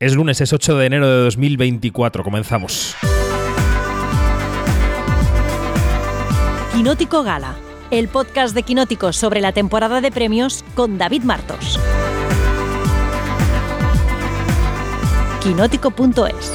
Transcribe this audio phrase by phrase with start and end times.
[0.00, 2.24] Es lunes, es 8 de enero de 2024.
[2.24, 2.96] Comenzamos.
[6.72, 7.54] Quinótico Gala,
[7.90, 11.78] el podcast de Quinótico sobre la temporada de premios con David Martos.
[15.42, 16.54] Quinótico.es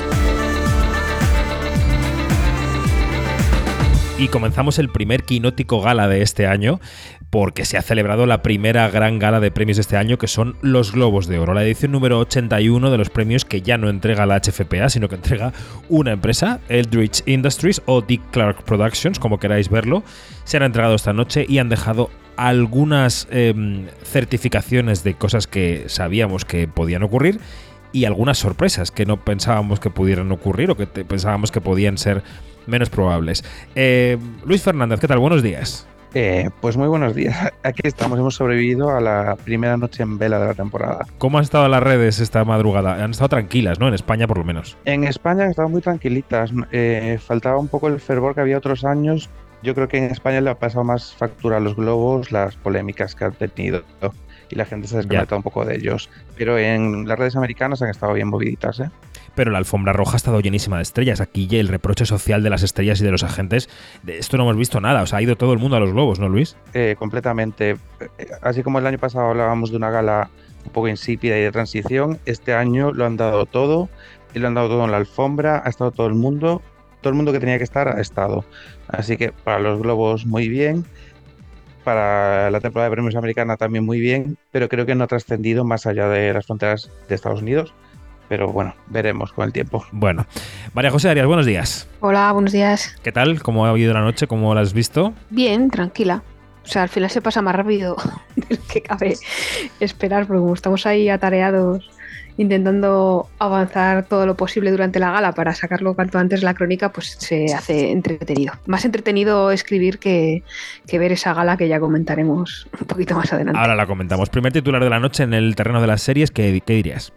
[4.18, 6.80] Y comenzamos el primer Quinótico Gala de este año,
[7.36, 10.55] porque se ha celebrado la primera gran gala de premios de este año, que son
[10.61, 14.25] los Globos de Oro, la edición número 81 de los premios que ya no entrega
[14.25, 15.52] la HFPA, sino que entrega
[15.90, 20.02] una empresa, Eldritch Industries o Dick Clark Productions, como queráis verlo.
[20.45, 26.45] Se han entregado esta noche y han dejado algunas em, certificaciones de cosas que sabíamos
[26.45, 27.41] que podían ocurrir
[27.91, 32.23] y algunas sorpresas que no pensábamos que pudieran ocurrir o que pensábamos que podían ser
[32.65, 33.43] menos probables.
[33.76, 35.20] Eh, Luis Fernández, ¿qué tal?
[35.20, 35.85] Buenos días.
[36.18, 37.36] Eh, pues muy buenos días.
[37.64, 41.05] Aquí estamos, hemos sobrevivido a la primera noche en vela de la temporada.
[41.18, 43.04] ¿Cómo han estado las redes esta madrugada?
[43.04, 43.90] Han estado tranquilas, ¿no?
[43.90, 44.78] En España por lo menos.
[44.86, 46.52] En España han estado muy tranquilitas.
[46.72, 49.30] Eh, faltaba un poco el fervor que había otros años.
[49.62, 53.13] Yo creo que en España le ha pasado más factura a los globos las polémicas
[53.13, 53.84] que han tenido
[54.50, 56.10] y la gente se ha desconectado un poco de ellos.
[56.38, 58.90] Pero en las redes americanas han estado bien moviditas, ¿eh?
[59.36, 61.22] Pero la alfombra roja ha estado llenísima de estrellas.
[61.22, 63.70] Aquí el reproche social de las estrellas y de los agentes,
[64.03, 65.03] de esto no hemos visto nada.
[65.03, 66.58] O sea, ha ido todo el mundo a los globos, ¿no, Luis?
[66.74, 67.72] Eh, completamente.
[68.18, 70.30] Eh, así como el año pasado hablábamos de una gala
[70.66, 73.90] un poco insípida y de transición, este año lo han dado todo
[74.34, 76.62] y lo han dado todo en la alfombra, ha estado todo el mundo,
[77.02, 78.46] todo el mundo que tenía que estar ha estado.
[78.88, 80.86] Así que para los globos muy bien,
[81.84, 85.63] para la temporada de premios americana también muy bien, pero creo que no ha trascendido
[85.63, 87.74] más allá de las fronteras de Estados Unidos
[88.28, 89.85] pero bueno, veremos con el tiempo.
[89.91, 90.25] Bueno,
[90.73, 91.88] María José Arias, buenos días.
[92.00, 92.95] Hola, buenos días.
[93.03, 93.41] ¿Qué tal?
[93.41, 94.28] ¿Cómo ha habido la noche?
[94.28, 95.13] ¿Cómo la has visto?
[95.29, 96.23] Bien, tranquila.
[96.63, 97.95] O sea, al final se pasa más rápido
[98.35, 99.16] de lo que cabe
[99.79, 101.90] esperar, porque como estamos ahí atareados
[102.38, 107.16] intentando avanzar todo lo posible durante la gala para sacarlo cuanto antes la crónica, pues
[107.19, 108.53] se hace entretenido.
[108.66, 110.44] Más entretenido escribir que,
[110.91, 113.59] ver esa gala que ya comentaremos un poquito más adelante.
[113.59, 114.29] Ahora la comentamos.
[114.29, 117.13] Primer titular de la noche en el terreno de las series, ¿qué, qué dirías?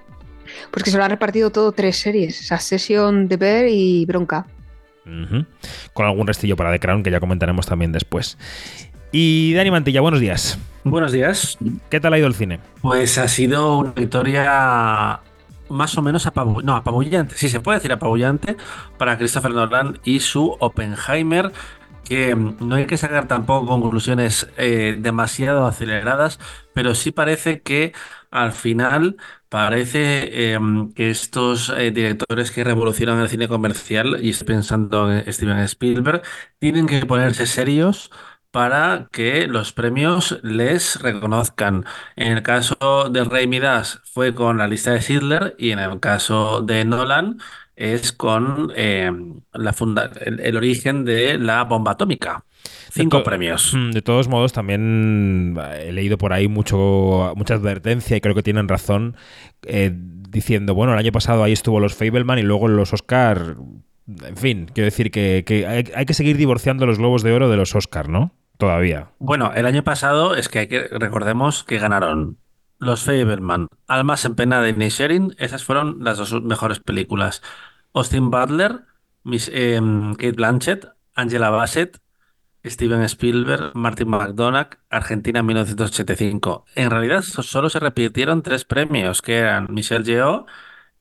[0.71, 4.47] Pues que se lo ha repartido todo tres series, Session, The Bear y Bronca.
[5.95, 8.37] Con algún restillo para The Crown que ya comentaremos también después.
[9.11, 10.59] Y Dani Mantilla, buenos días.
[10.85, 11.57] Buenos días.
[11.89, 12.61] ¿Qué tal ha ido el cine?
[12.83, 15.21] Pues ha sido una victoria
[15.69, 18.57] más o menos apabullante, no, apabullante, sí se puede decir apabullante
[18.97, 21.53] para Christopher Nolan y su Oppenheimer,
[22.05, 26.39] que no hay que sacar tampoco conclusiones eh, demasiado aceleradas,
[26.73, 27.93] pero sí parece que
[28.31, 29.17] al final
[29.49, 35.33] parece em, que estos eh, directores que revolucionan el cine comercial, y estoy pensando en
[35.33, 36.23] Steven Spielberg,
[36.59, 38.11] tienen que ponerse serios
[38.51, 41.85] para que los premios les reconozcan.
[42.17, 46.01] En el caso de Rey Midas fue con la lista de Sidler y en el
[46.01, 47.39] caso de Nolan
[47.77, 49.75] es con em, la
[50.27, 52.45] el origen de la bomba atómica.
[52.91, 53.75] Cinco premios.
[53.75, 58.43] Mm, de todos modos, también he leído por ahí mucho, mucha advertencia y creo que
[58.43, 59.17] tienen razón
[59.67, 63.57] eh, diciendo, bueno, el año pasado ahí estuvo los Fableman y luego los Oscar.
[64.25, 65.45] En fin, quiero decir que,
[65.95, 68.33] hay, que seguir divorciando los globos de oro de los Oscar, ¿no?
[68.57, 69.11] Todavía.
[69.19, 72.39] Bueno, el año pasado es que, hay que recordemos que ganaron
[72.79, 77.43] los Fableman, Almas en pena de Sharing, esas fueron las dos mejores películas.
[77.93, 78.83] Austin Butler,
[79.25, 81.99] Miss, em, Kate Blanchett, Angela Bassett,
[82.71, 86.65] Steven Spielberg, Martin McDonagh, Argentina 1985.
[86.75, 90.47] En realidad solo se repitieron tres premios, que eran Michelle Yeoh,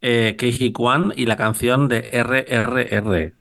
[0.01, 3.33] eh, Keiji Kwan y la canción de RRR.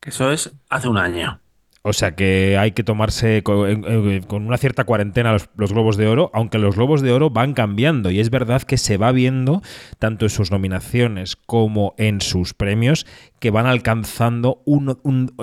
[0.00, 1.40] Que eso es hace un año.
[1.88, 6.58] O sea que hay que tomarse con, una cierta cuarentena los, globos de oro, aunque
[6.58, 9.62] los globos de oro van cambiando y es verdad que se va viendo
[10.00, 13.06] tanto en sus nominaciones como en sus premios
[13.38, 14.64] que van alcanzando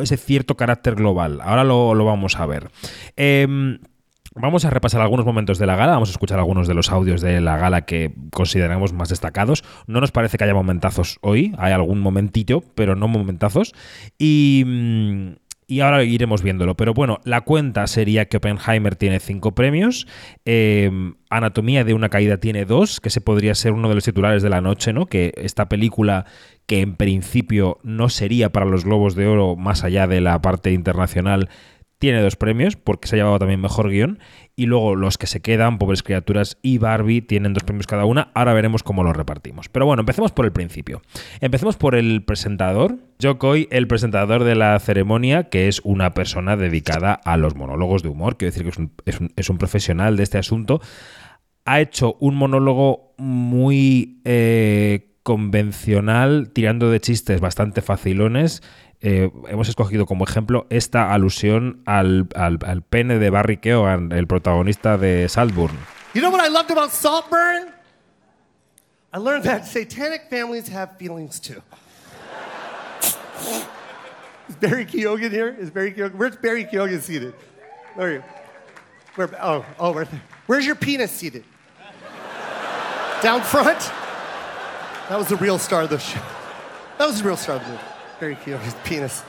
[0.01, 1.39] ese cierto carácter global.
[1.41, 2.71] Ahora lo, vamos a ver.
[3.15, 3.79] Em,
[4.35, 7.21] vamos a repasar algunos momentos de la gala, vamos a escuchar algunos de los audios
[7.21, 9.63] de la gala que consideramos más destacados.
[9.87, 13.73] No nos parece que haya momentazos hoy, hay algún momentito, pero no momentazos.
[14.17, 16.75] Y, mm, y ahora iremos viéndolo.
[16.75, 20.07] Pero bueno, la cuenta sería que Oppenheimer tiene cinco premios.
[20.45, 24.43] Em, Anatomía de una caída tiene dos, que se podría ser uno de los titulares
[24.43, 25.05] de la noche, ¿no?
[25.05, 26.25] Que esta película,
[26.65, 30.71] que en principio no sería para los Globos de Oro más allá de la parte
[30.71, 31.49] internacional,
[32.03, 34.19] tiene dos premios, porque se ha llevado también mejor guion.
[34.57, 38.29] Y luego los que se quedan, Pobres Criaturas y Barbie, tienen dos premios cada una.
[38.33, 39.69] Ahora veremos cómo los repartimos.
[39.69, 41.01] Pero bueno, empecemos por el principio.
[41.39, 42.97] Empecemos por el presentador.
[43.21, 48.03] Joe Coy, el presentador de la ceremonia, que es una persona dedicada a los monólogos
[48.03, 48.35] de humor.
[48.35, 50.81] Quiero decir que es un, profesional de este asunto.
[51.63, 54.19] Ha hecho un monólogo muy...
[54.25, 58.61] Eh, convencional, tirando de chistes bastante facilones.
[59.05, 64.27] Eh, hemos escogido como ejemplo esta alusión al, al, al pene de Barry Keoghan, el
[64.27, 65.77] protagonista de Saltburn.
[66.13, 67.73] You know what I loved about Saltburn?
[69.11, 71.61] I learned that satanic families have feelings too.
[74.47, 75.53] Is Barry Keoghan here?
[75.59, 76.15] Is Barry Keoghan?
[76.15, 77.33] Where's Barry Keoghan seated?
[77.95, 78.23] Where are you?
[79.15, 79.29] Where?
[79.41, 80.21] Oh, oh, right there.
[80.47, 81.43] Where's your penis seated?
[83.21, 83.79] Down front?
[85.09, 86.21] That was the real star of the show.
[86.97, 87.92] That was the real star of the movie.
[88.19, 89.23] Barry Keoghan's penis.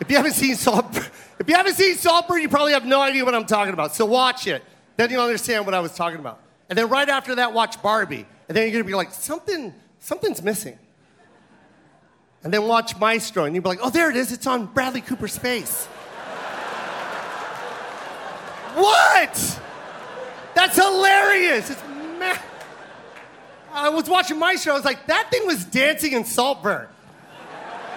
[0.00, 0.96] If you haven't seen Salt,
[1.38, 3.94] if you haven't seen Saltburn, you probably have no idea what I'm talking about.
[3.94, 4.62] So watch it.
[4.96, 6.40] Then you'll understand what I was talking about.
[6.68, 8.26] And then right after that, watch Barbie.
[8.48, 10.78] And then you're gonna be like, something, something's missing.
[12.44, 14.32] And then watch Maestro, and you'll be like, oh, there it is.
[14.32, 15.86] It's on Bradley Cooper's face.
[18.74, 19.60] what?
[20.54, 21.70] That's hilarious.
[21.70, 21.82] It's
[22.18, 22.38] ma-
[23.72, 24.72] I was watching Maestro.
[24.72, 26.88] I was like, that thing was dancing in Saltburn.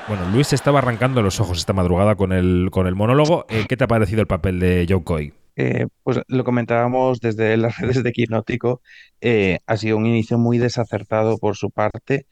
[0.08, 3.46] Bueno, Luis estaba arrancando los ojos esta madrugada con el, con el monólogo.
[3.50, 5.34] Eh, ¿Qué te ha parecido el papel de Joe Coy?
[5.56, 8.82] Eh, pues lo comentábamos desde las redes de Quinótico,
[9.22, 12.26] eh, ha sido un inicio muy desacertado por su parte,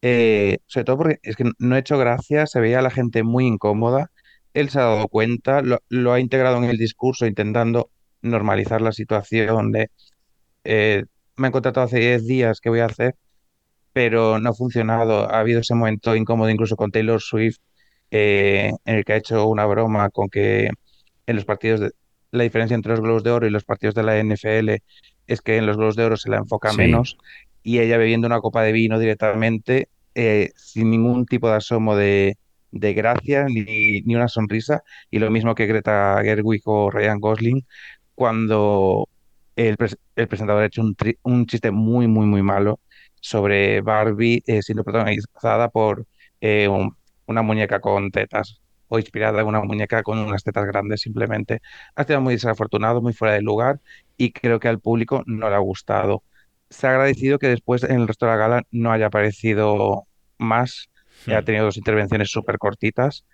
[0.00, 3.46] sobre todo porque es que no ha hecho gracia, se veía a la gente muy
[3.46, 4.12] incómoda,
[4.54, 7.90] él se ha dado cuenta, lo, ha integrado en el discurso intentando
[8.22, 9.72] normalizar la situación
[11.36, 13.14] me han contratado hace 10 días, ¿qué voy a hacer?
[13.96, 17.58] Pero no ha funcionado, ha habido ese momento incómodo incluso con Taylor Swift,
[18.10, 20.70] eh, en el que ha hecho una broma con que
[21.26, 21.90] en los partidos de,
[22.32, 24.82] la diferencia entre los Globos de Oro y los partidos de la NFL
[25.26, 26.74] es que en los Globos de Oro se la enfoca Sí.
[26.74, 27.16] menos
[27.62, 32.36] y ella bebiendo una copa de vino directamente eh, sin ningún tipo de asomo de,
[32.70, 37.66] de gracia ni, ni una sonrisa y lo mismo que Greta Gerwig o Ryan Gosling
[38.14, 39.08] cuando
[39.56, 39.76] el,
[40.16, 42.80] el presentador ha hecho un, tri- un chiste muy muy muy malo
[43.20, 46.06] sobre Barbie eh, siendo protagonizada por
[46.40, 46.96] eh, un-
[47.26, 51.60] una muñeca con tetas o inspirada en una muñeca con unas tetas grandes simplemente.
[51.96, 53.80] Ha sido muy desafortunado, muy fuera de lugar
[54.16, 56.22] y creo que al público no le ha gustado.
[56.70, 60.06] Se ha agradecido que después en el resto de la gala no haya aparecido
[60.38, 60.88] más.
[61.28, 63.24] Ha tenido dos intervenciones súper cortitas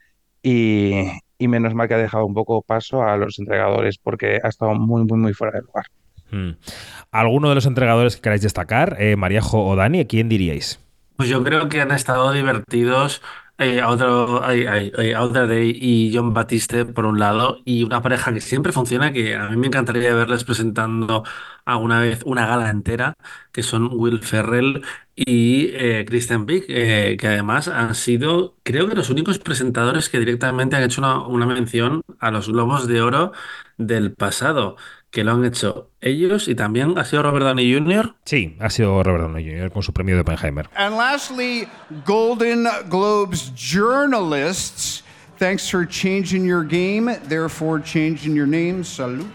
[0.43, 1.05] y,
[1.39, 4.75] y menos mal que ha dejado un poco paso a los entregadores porque ha estado
[4.75, 5.87] muy, muy, muy fuera de lugar.
[6.33, 6.57] Hmm.
[7.11, 8.97] ¿Alguno de los entregadores que queráis destacar?
[8.99, 9.17] Eh,
[9.53, 10.81] o Dani, ¿a quién diríais?
[11.17, 13.23] Pues yo creo que han estado divertidos
[13.59, 14.67] eh, a otro, ay,
[15.15, 19.37] Audrey Day y John Batiste por un lado, y una pareja que siempre funciona, que
[19.37, 21.23] a mí me encantaría verles presentando
[21.65, 23.15] alguna vez una gala entera,
[23.53, 24.83] que son Will Ferrell
[25.15, 30.19] y eh, Kristen Wiig, eh, que además han sido, creo que los únicos presentadores que
[30.19, 33.33] directamente han hecho una mención a los Globos de Oro
[33.77, 34.77] del pasado,
[35.13, 38.15] que lo han hecho ellos y también ha sido Robert Downey Jr.
[38.25, 39.71] Sí, ha sido Robert Downey Jr.
[39.71, 40.69] con su premio de Oppenheimer.
[40.75, 41.69] And lastly,
[42.07, 45.05] Golden Globes journalists,
[45.39, 48.83] thanks for changing your game, therefore changing your name.
[48.83, 49.31] Salute.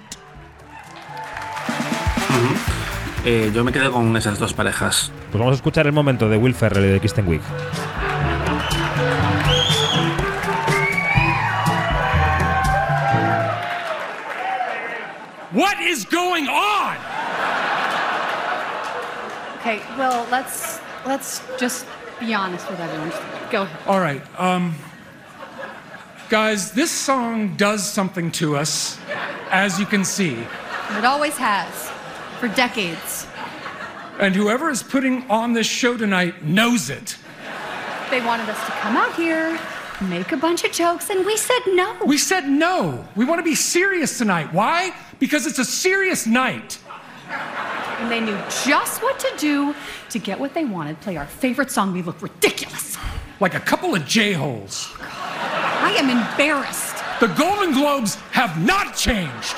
[3.23, 5.11] Eh, yo me quedo con esas dos parejas.
[5.31, 7.41] Pues vamos a escuchar el momento de Will Ferrell y de Kristen Wiig.
[15.57, 16.97] What is going on?
[19.57, 21.87] Okay, well, let's let's just
[22.19, 23.09] be honest with everyone.
[23.49, 23.87] Go ahead.
[23.87, 24.75] All right, um,
[26.29, 28.99] guys, this song does something to us,
[29.49, 30.35] as you can see.
[30.91, 31.89] It always has,
[32.39, 33.25] for decades.
[34.19, 37.17] And whoever is putting on this show tonight knows it.
[38.11, 39.59] They wanted us to come out here,
[40.01, 41.97] make a bunch of jokes, and we said no.
[42.05, 43.07] We said no.
[43.15, 44.53] We want to be serious tonight.
[44.53, 44.93] Why?
[45.19, 46.77] Because it's a serious night.
[47.99, 49.73] And they knew just what to do
[50.09, 50.99] to get what they wanted.
[51.01, 51.93] Play our favorite song.
[51.93, 52.97] We look ridiculous.
[53.39, 54.89] Like a couple of J-holes.
[54.99, 56.95] I am embarrassed.
[57.19, 59.55] The Golden Globes have not changed.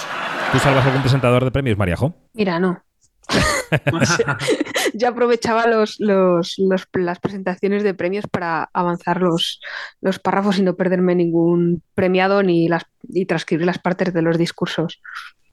[0.52, 2.14] ¿Tú salvas algún presentador de premios, Mariajo?
[2.34, 2.82] Mira, no.
[4.94, 9.60] Yo aprovechaba los, los- los- las presentaciones de premios para avanzar los,
[10.02, 14.38] los párrafos y no perderme ningún premiado ni las, y transcribir las partes de los
[14.38, 15.00] discursos.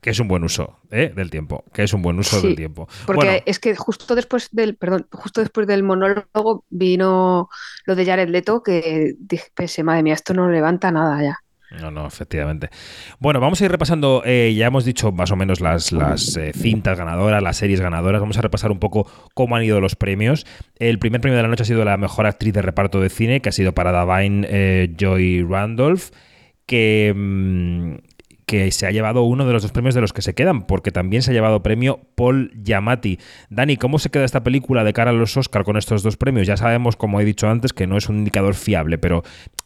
[0.01, 1.13] Que es un buen uso ¿eh?
[1.15, 1.65] del tiempo.
[1.73, 2.89] Que es un buen uso Sí, del tiempo.
[3.07, 7.49] Porque Bueno, es que justo después del, perdón, justo después del monólogo vino
[7.85, 11.39] lo de Jared Leto que dije, pensé, madre mía, esto no levanta nada ya.
[11.81, 12.71] No, no, efectivamente.
[13.19, 16.53] Bueno, vamos a ir repasando, eh, ya hemos dicho más o menos las, las eh,
[16.55, 20.47] cintas ganadoras, las series ganadoras, vamos a repasar un poco cómo han ido los premios.
[20.79, 23.41] El primer premio de la noche ha sido la mejor actriz de reparto de cine,
[23.41, 26.11] que ha sido para Davine eh, Joy Randolph,
[26.67, 27.95] que, mm,
[28.47, 30.93] que se ha llevado uno de los dos premios de los que se quedan, porque
[30.93, 33.19] también se ha llevado premio Paul Giamatti.
[33.51, 36.47] Dani, ¿cómo se queda esta película de cara a los Oscar con estos dos premios?
[36.47, 39.25] Ya sabemos, como he dicho antes, que no es un indicador fiable, pero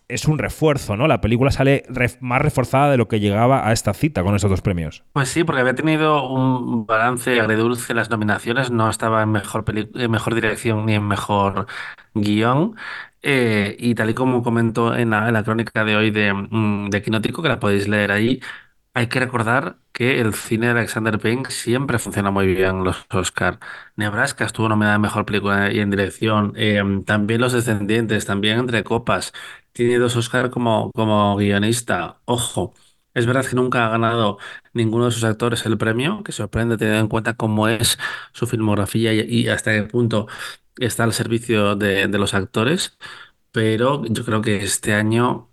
[0.09, 1.07] es un refuerzo, ¿no?
[1.07, 1.85] La película sale
[2.21, 5.05] más reforzada de lo que llegaba a esta cita con estos dos premios.
[5.13, 9.65] Pues sí, porque había tenido un balance agridulce en las nominaciones, no estaba en mejor,
[9.69, 11.67] en mejor dirección ni en mejor
[12.15, 12.77] guion.
[13.23, 17.11] Eh, y tal y como comento en la, crónica de hoy de, mm, de que
[17.11, 18.41] la podéis leer ahí,
[18.95, 23.59] hay que recordar que el cine de Alexander Payne siempre funciona muy bien los Oscar.
[23.97, 26.53] Nebraska estuvo nominada en Mejor Película y en Dirección.
[26.57, 29.33] eh, también Los Descendientes, también Entre Copas.
[29.73, 32.21] Tiene dos Oscar como, como guionista.
[32.25, 32.75] Ojo,
[33.15, 34.39] es verdad que nunca ha ganado
[34.73, 37.99] ninguno de sus actores el premio, que sorprende teniendo en cuenta cómo es
[38.33, 40.27] su filmografía y, y hasta qué punto
[40.79, 42.99] está al servicio de, de los actores.
[43.53, 45.50] Pero yo creo que este año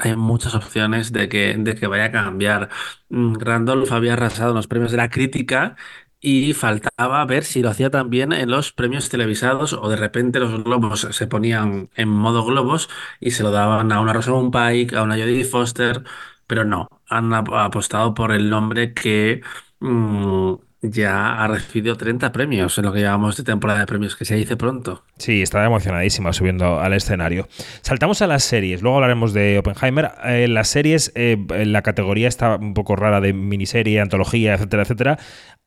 [0.00, 2.68] hay muchas opciones de que, de que vaya a cambiar.
[3.08, 5.76] Mm, Randolph había arrasado en los premios de la crítica
[6.20, 10.62] y faltaba ver si lo hacía también en los premios televisados o de repente los
[10.64, 12.88] globos se ponían en modo globos
[13.20, 16.04] y se lo daban a una Rosamund Pike, a una Jodie Foster,
[16.46, 19.40] pero no, han ap- apostado por el nombre que
[19.80, 24.24] mm, ya ha recibido 30 premios en lo que llevamos de temporada de premios, que
[24.24, 25.04] se dice pronto.
[25.18, 27.48] Sí, estaba emocionadísima subiendo al escenario.
[27.82, 30.12] Saltamos a las series, luego hablaremos de Oppenheimer.
[30.24, 35.18] Eh, las series, eh, la categoría está un poco rara de miniserie, antología, etcétera, etcétera.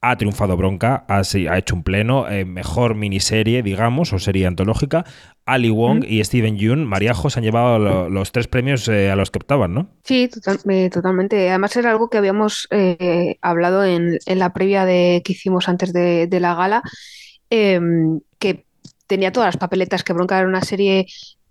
[0.06, 1.22] Ha triunfado Bronca, ha,
[1.58, 5.06] hecho un pleno, eh, mejor miniserie, digamos, o serie antológica.
[5.46, 9.16] Ali Wong y Steven Yeun, Mariajo, se han llevado lo- los tres premios eh, a
[9.16, 9.88] los que optaban, ¿no?
[10.04, 11.50] Sí, total- eh, totalmente.
[11.50, 12.68] Además era algo que habíamos
[13.42, 16.84] hablado en, en la previa de, que hicimos antes de, de la gala,
[17.50, 18.66] em, que
[19.08, 21.06] tenía todas las papeletas, que Bronca era una serie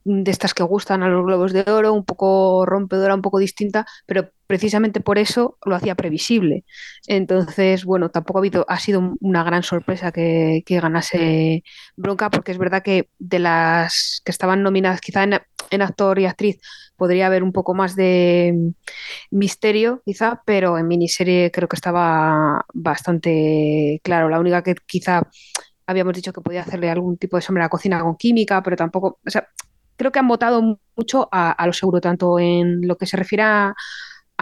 [0.04, 3.86] de estas que gustan a los Globos de Oro, un poco rompedora, un poco distinta,
[4.06, 6.64] pero precisamente por eso lo hacía previsible.
[7.06, 11.64] Entonces, bueno, tampoco ha habido, ha sido una gran sorpresa que, que ganase
[11.96, 15.40] Bronca, porque es verdad que de las que estaban nominadas, quizá en,
[15.70, 16.60] en actor y actriz,
[16.96, 18.72] podría haber un poco más de
[19.30, 24.28] misterio, quizá, pero en miniserie creo que estaba bastante claro.
[24.28, 25.28] La única que quizá
[25.86, 28.76] habíamos dicho que podía hacerle algún tipo de sombra a la cocina con química, pero
[28.76, 29.18] tampoco,
[29.96, 33.42] creo que han votado mucho a, a lo seguro, tanto en lo que se refiere
[33.44, 33.74] a,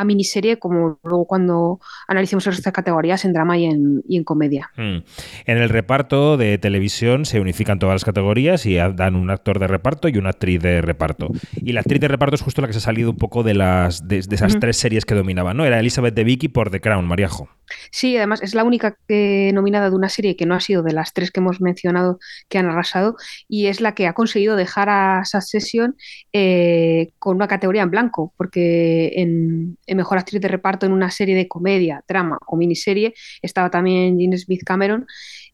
[0.00, 4.70] a miniserie como luego cuando analicemos estas categorías en drama y en, y en comedia.
[4.76, 4.98] Mm.
[5.46, 9.66] En el reparto de televisión se unifican todas las categorías y dan un actor de
[9.66, 11.28] reparto y una actriz de reparto.
[11.56, 13.54] Y la actriz de reparto es justo la que se ha salido un poco de
[13.54, 15.64] las de, de esas tres series que dominaban, ¿no?
[15.64, 17.48] Era Elizabeth de Vicky por The Crown, Mariajo.
[17.92, 20.92] Sí, además es la única que- nominada de una serie que no ha sido de
[20.92, 23.16] las tres que hemos mencionado que han arrasado
[23.48, 25.96] y es la que ha conseguido dejar a Succession
[26.32, 31.34] eh, con una categoría en blanco, porque en Mejor Actriz de Reparto en una serie
[31.34, 35.06] de comedia, drama o miniserie estaba también Jean Smith Cameron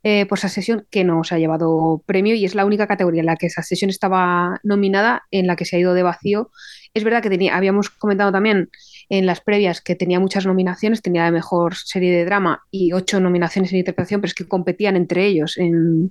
[0.03, 3.27] eh, por Succession que no se ha llevado premio y es la única categoría en
[3.27, 6.51] la que Succession estaba nominada en la que se ha ido de vacío.
[6.95, 8.71] Es verdad que tenía, habíamos comentado también
[9.09, 13.21] en las previas que tenía muchas nominaciones, tenía de mejor serie de drama y ocho
[13.21, 16.11] nominaciones en interpretación, pero es que competían entre ellos en,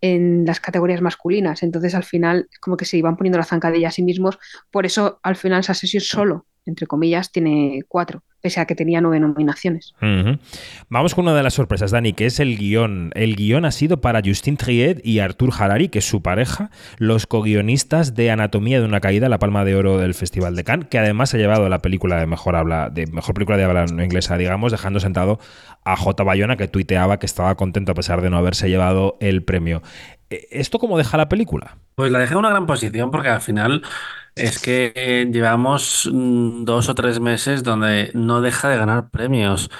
[0.00, 1.62] en las categorías masculinas.
[1.62, 4.38] Entonces al final como que se iban poniendo la zancadilla a sí mismos.
[4.70, 9.18] Por eso al final sesión solo, entre comillas, tiene cuatro, pese a que tenía nueve
[9.20, 9.94] nominaciones.
[10.88, 13.10] Vamos con una de las sorpresas, Dani, que es el guion.
[13.14, 17.26] El guion ha sido para Justin Triet y Artur Harari, que es su pareja, los
[17.26, 20.98] co-guionistas de Anatomía de una caída, la palma de oro del Festival de Cannes, que
[20.98, 24.36] además ha llevado la película de mejor habla, de mejor película de habla no inglesa,
[24.36, 25.40] digamos, dejando sentado
[25.84, 26.22] a J.
[26.22, 29.82] Bayona, que tuiteaba que estaba contento a pesar de no haberse llevado el premio.
[30.30, 31.78] Eh, ¿Esto cómo deja la película?
[31.94, 33.82] Pues la dejé en una gran posición porque al final
[34.36, 39.70] es que eh, llevamos mm, dos o tres meses donde no deja de ganar premios.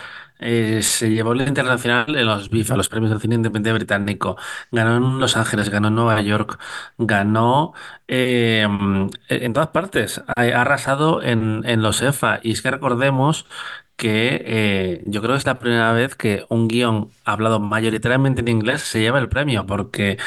[0.41, 4.37] Eh, se llevó el internacional en los BIFA, los premios del cine independiente británico.
[4.71, 6.59] Ganó en Los Ángeles, ganó en Nueva York,
[6.99, 7.73] ganó
[8.07, 10.23] eh, mm, en todas partes.
[10.37, 12.41] Ha, ha arrasado en, en los EFA.
[12.43, 13.47] Y es que recordemos
[13.97, 18.49] que eh, yo creo que es la primera vez que un guion hablado mayoritariamente en
[18.49, 20.19] inglés se lleva el premio, porque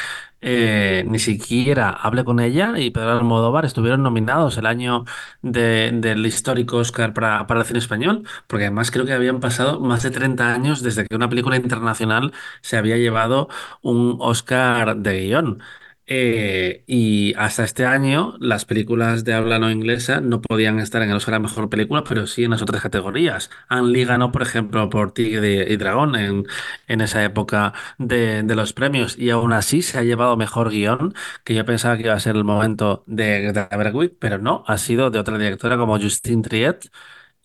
[0.42, 5.04] eh, ni siquiera Hable con ella y Pedro Almodóvar estuvieron nominados el año
[5.42, 9.80] de- del histórico Oscar para, para el cine español, porque además creo que habían pasado
[9.80, 13.48] más de 30 años desde que una película internacional se había llevado
[13.82, 15.62] un Oscar de guion.
[16.06, 21.10] Eh, y hasta este año las películas de habla no inglesa no podían estar en
[21.10, 23.50] el Oscar a Mejor Película, pero sí en las otras categorías.
[23.68, 26.46] Ang Lee ganó, por ejemplo, por Tigre y Dragón en,
[26.88, 31.14] en esa época de, de los premios y aún así se ha llevado Mejor Guión,
[31.44, 34.78] que yo pensaba que iba a ser el momento de Greta Gerwig, pero no, ha
[34.78, 36.90] sido de otra directora como Justine Triet.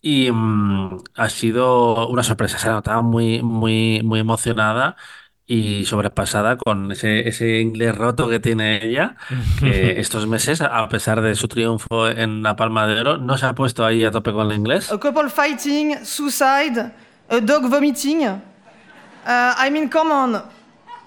[0.00, 4.96] Y mm, ha sido una sorpresa, se notaba muy, muy, muy emocionada
[5.50, 9.16] y sobrepasada con ese, ese inglés roto que tiene ella,
[9.58, 13.46] que estos meses, a pesar de su triunfo en la Palma de Oro, no se
[13.46, 14.92] ha puesto ahí a tope con el inglés.
[14.92, 16.92] A couple fighting, suicide,
[17.30, 18.26] a dog vomiting.
[18.26, 20.42] Uh, I mean, come on.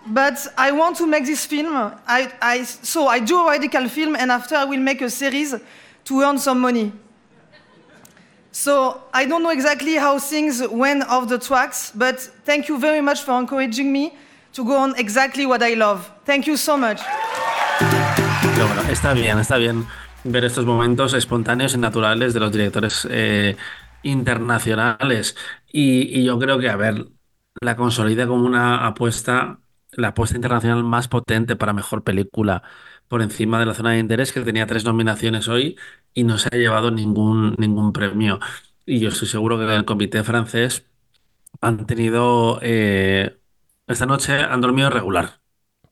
[0.07, 1.75] But I want to make this film.
[2.07, 5.53] I, I, so I do a radical film, and after I will make a series
[6.05, 6.91] to earn some money.
[8.51, 13.01] So I don't know exactly how things went off the tracks, but thank you very
[13.01, 14.13] much for encouraging me
[14.53, 16.09] to go on exactly what I love.
[16.25, 16.99] Thank you so much.
[18.57, 19.85] Bueno, está bien, está bien
[20.23, 23.57] ver estos momentos espontáneos y naturales de los directores eh,
[24.03, 25.35] internacionales.
[25.71, 27.07] Y, y yo creo que, a ver,
[27.59, 29.59] la consolida como una apuesta,
[29.91, 32.63] la apuesta internacional más potente para mejor película
[33.07, 35.77] por encima de la zona de interés, que tenía tres nominaciones hoy
[36.13, 38.39] y no se ha llevado ningún, ningún premio.
[38.85, 40.85] Y yo estoy seguro que en el comité francés
[41.61, 43.40] han tenido, eh,
[43.87, 45.41] esta noche han dormido regular.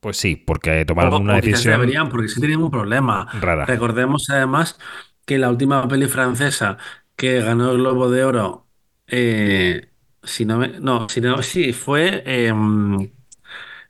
[0.02, 3.28] Pues sí, porque tomaron O- una o decisión deberían, porque sí tenían un problema.
[3.32, 3.66] rara.
[3.66, 4.78] Recordemos además
[5.26, 6.78] que la última peli francesa
[7.16, 8.68] que ganó el Globo de Oro,
[9.08, 9.92] eh,
[10.24, 13.12] si no me- no, si no, sí, fue em,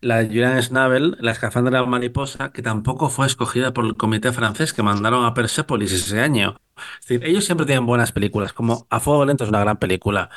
[0.02, 3.96] la de Julian Schnabel, La escafandra de la mariposa, que tampoco fue escogida por el
[3.98, 6.58] comité francés que mandaron a Persepolis ese año.
[7.02, 10.30] Es decir, ellos siempre tienen buenas películas, como A Fuego Lento es una gran película,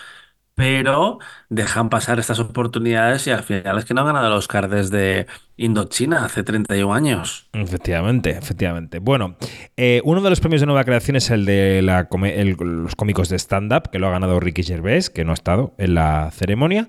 [0.54, 1.18] pero
[1.48, 5.26] dejan pasar estas oportunidades y al final es que no han ganado el Oscar desde
[5.56, 7.48] Indochina hace 31 años.
[7.52, 8.98] Efectivamente, efectivamente.
[8.98, 9.36] Bueno,
[9.76, 13.90] eh, uno de los premios de nueva creación es el de los cómicos de stand-up,
[13.90, 16.88] que lo ha ganado Ricky Gervais, que no ha estado en la ceremonia.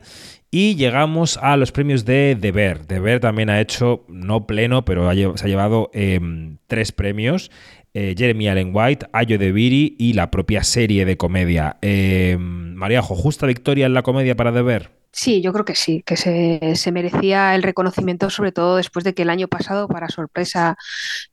[0.55, 2.85] Y llegamos a los premios de Deber.
[2.85, 7.49] Deber también ha hecho, no pleno, pero ha se ha llevado em, tres premios.
[7.93, 11.77] Eh, Jeremy Allen White, Ayo de Viri y la propia serie de comedia.
[11.81, 14.89] Em, Mariajo, ¿justa victoria en la comedia para Deber?
[15.11, 19.13] Sí, yo creo que sí, que se, se merecía el reconocimiento, sobre todo después de
[19.13, 20.75] que el año pasado, para sorpresa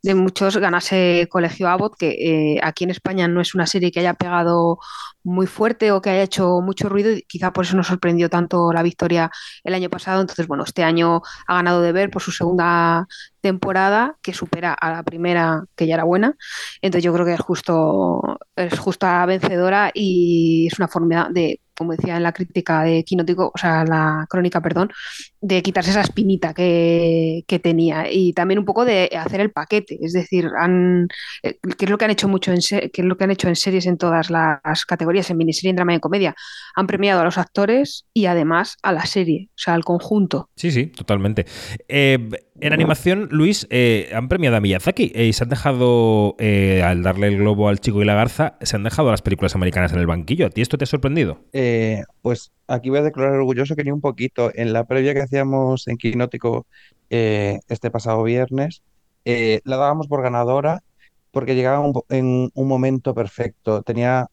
[0.02, 2.10] de muchos, ganase Colegio Abbott, que
[2.56, 4.78] eh, aquí en España no es una serie que haya pegado
[5.24, 8.72] muy fuerte o que haya hecho mucho ruido, y quizá por eso nos sorprendió tanto
[8.72, 9.30] la victoria
[9.64, 10.20] el año pasado.
[10.20, 13.06] Entonces, bueno, este año ha ganado de ver por su segunda
[13.40, 16.36] temporada, que supera a la primera, que ya era buena.
[16.82, 21.92] Entonces, yo creo que es justo, es justa vencedora y es una forma de como
[21.92, 24.92] decía en la crítica de Quinótico, o sea, la crónica, perdón,
[25.40, 29.96] de quitarse esa espinita que, que tenía y también un poco de hacer el paquete,
[30.02, 31.08] es decir, han,
[31.42, 33.48] eh, que es lo que han hecho mucho en que es lo que han hecho
[33.48, 36.34] en series en todas las categorías, en miniserie, en drama y en comedia,
[36.74, 40.48] han premiado a los actores y además a la serie, o sea, al conjunto.
[40.56, 41.46] Sí, sí, totalmente.
[41.88, 42.28] Eh,
[42.60, 47.02] en animación, Luis, eh, han premiado a Miyazaki eh, y se han dejado, eh, al
[47.02, 49.98] darle el globo al chico y la garza, se han dejado las películas americanas en
[49.98, 50.46] el banquillo.
[50.46, 51.40] ¿A ti esto te ha sorprendido?
[51.52, 54.50] Eh, pues aquí voy a declarar orgulloso que ni un poquito.
[54.54, 56.66] En la previa que hacíamos en Quinótico
[57.08, 58.82] eh, este pasado viernes,
[59.24, 60.82] eh, la dábamos por ganadora
[61.30, 63.82] porque llegaba un en un momento perfecto.
[63.82, 64.28] Tenía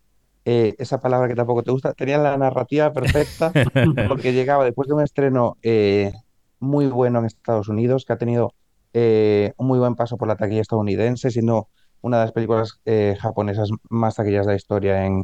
[0.49, 3.51] eh, esa palabra que tampoco te gusta, tenía la narrativa perfecta
[4.07, 6.13] porque llegaba después de un estreno eh,
[6.59, 8.53] muy bueno en Estados Unidos, que ha tenido
[8.93, 11.67] eh, un muy buen paso por la taquilla estadounidense, siendo
[12.01, 15.23] una de las películas eh, japonesas más taquillas de la historia en,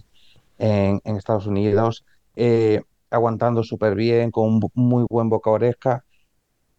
[0.60, 2.04] en- en Estados Unidos,
[3.10, 6.04] aguantando súper bien, con un muy buen boca oreja,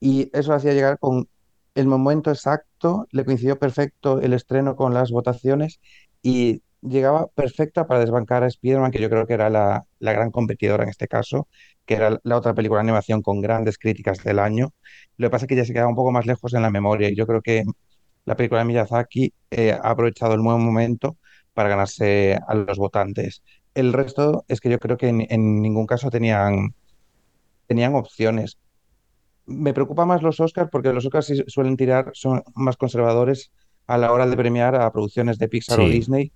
[0.00, 1.28] y eso hacía llegar con
[1.74, 5.80] el momento exacto, le coincidió perfecto el estreno con las votaciones
[6.22, 10.31] y llegaba perfecta para desbancar a Spider-Man, que yo creo que era la, la gran
[10.31, 11.49] competidora en este caso,
[11.87, 14.73] que era la otra película de animación con grandes críticas del año.
[15.16, 17.09] Lo que pasa es que ya se quedaba un poco más lejos en la memoria
[17.09, 17.64] y yo creo que
[18.25, 21.16] la película de Miyazaki eh, ha aprovechado el buen momento
[21.53, 23.42] para ganarse a los votantes.
[23.75, 26.75] El resto es que yo creo que en, en ningún caso tenían,
[27.66, 28.59] tenían opciones.
[29.47, 33.53] Me preocupa más los Oscars porque los Oscars suelen tirar, son más conservadores
[33.87, 35.88] a la hora de premiar a producciones de Pixar o.
[35.88, 36.33] Disney,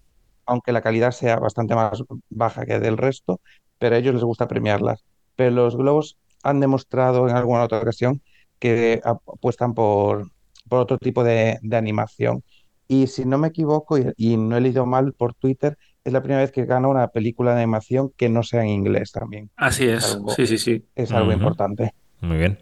[0.48, 3.40] aunque la calidad sea bastante más baja que del resto,
[3.78, 5.04] pero a ellos les gusta premiarlas.
[5.36, 8.22] Pero los Globos han demostrado en alguna otra ocasión
[8.58, 10.30] que ap- apuestan por,
[10.68, 12.42] por otro tipo de, de animación.
[12.88, 16.22] Y si no me equivoco, y, y no he leído mal por Twitter, es la
[16.22, 19.50] primera vez que gana una película de animación que no sea en inglés también.
[19.56, 20.84] Así Es es, algo, sí, sí, sí.
[20.94, 21.92] es algo importante.
[22.20, 22.58] Muy bien.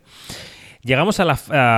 [0.86, 1.34] Llegamos a la,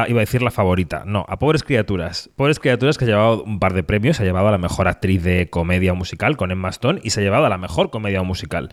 [0.07, 2.31] iba a decir la favorita, no, a Pobres Criaturas.
[2.37, 5.23] Pobres Criaturas que ha llevado un par de premios, ha llevado a la mejor actriz
[5.25, 8.68] de comedia musical con Emma Stone y se ha llevado a la mejor comedia musical.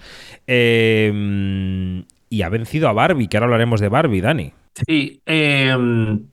[0.45, 4.51] Eh, y ha vencido a Barbie, que ahora hablaremos de Barbie, Dani.
[4.85, 6.27] Sí, eh, en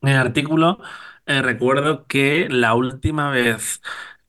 [0.00, 0.78] el artículo
[1.26, 3.80] eh, recuerdo que la última vez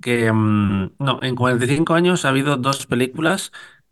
[0.02, 3.52] que mm, no, en 45 años ha habido dos películas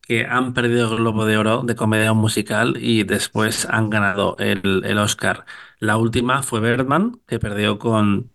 [0.09, 4.83] que han perdido el Globo de Oro de comedia musical y después han ganado el,
[4.85, 5.45] el Oscar.
[5.79, 8.31] La última fue Birdman, que perdió con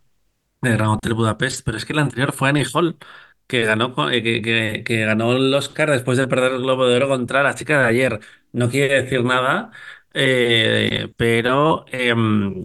[0.62, 2.98] el Gran Hotel Budapest, pero es que la anterior fue Annie Hall,
[3.46, 7.42] que ganó, eh, que ganó el Oscar después de perder el Globo de Oro contra
[7.42, 8.20] la chica de ayer.
[8.52, 9.70] No quiere decir nada,
[10.14, 12.64] eh, pero em,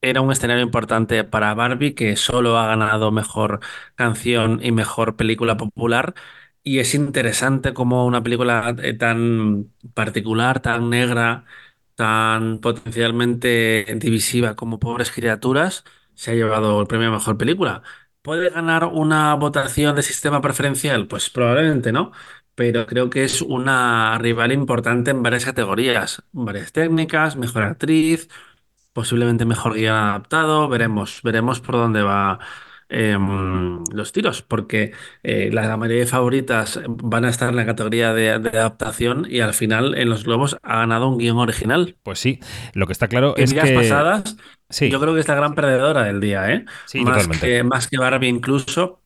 [0.00, 3.60] era un escenario importante para Barbie, que solo ha ganado mejor
[3.96, 6.14] canción y mejor película popular.
[6.68, 11.44] Y es interesante como una película eh, tan particular, tan negra,
[11.94, 17.82] tan potencialmente divisiva como Pobres Criaturas, se ha llevado el premio a mejor película.
[18.22, 21.06] ¿Puede ganar una votación de sistema preferencial?
[21.08, 22.12] Pues probablemente no.
[22.54, 28.28] Pero creo que es una rival importante en varias categorías, varias técnicas, mejor actriz
[28.92, 30.68] posiblemente mejor guion adaptado.
[30.68, 32.38] Veremos, veremos por dónde va
[32.88, 38.14] em, los tiros, porque eh, la mayoría de favoritas van a estar en la categoría
[38.14, 41.96] de, de adaptación y al final en los Globos ha ganado un guion original.
[42.02, 42.40] Pues sí,
[42.74, 43.74] lo que está claro En es días que.
[43.74, 44.36] pasadas,
[44.70, 44.90] Sí.
[44.90, 46.64] yo creo que es la gran perdedora del día, ¿eh?
[46.84, 47.46] Sí, más totalmente.
[47.46, 49.02] que, más que Barbie incluso,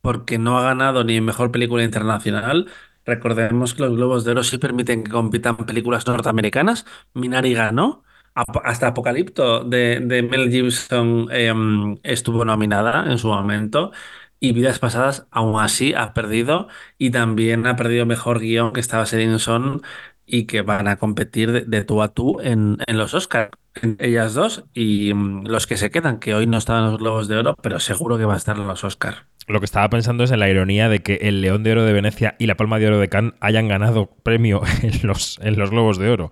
[0.00, 2.70] porque no ha ganado ni mejor película internacional.
[3.04, 6.86] Recordemos que los Globos de Oro sí permiten que compitan películas norteamericanas.
[7.14, 8.04] Minari ganó.
[8.34, 13.92] Hasta Apocalipto de, de Mel Gibson em, estuvo nominada en su momento.
[14.40, 16.68] Y Vidas Pasadas aún así ha perdido.
[16.98, 19.82] Y también ha perdido mejor guion que estaba Son
[20.26, 23.50] y que van a competir de, tú a tú en, en los Oscars.
[23.98, 27.36] Ellas dos y mm, los que se quedan, que hoy no estaban los Globos de
[27.36, 29.24] Oro, pero seguro que va a estar en los Oscars.
[29.48, 31.92] Lo que estaba pensando es en la ironía de que el León de Oro de
[31.92, 35.70] Venecia y la Palma de Oro de Cannes hayan ganado premio en los, en los
[35.70, 36.30] Globos de Oro.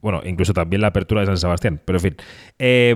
[0.00, 2.16] Bueno, incluso también la apertura de San Sebastián, pero en fin.
[2.58, 2.94] Eh,